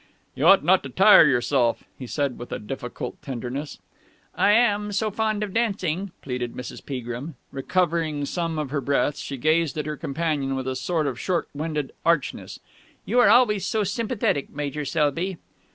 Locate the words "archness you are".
12.03-13.29